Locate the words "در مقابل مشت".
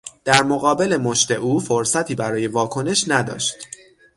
0.25-1.31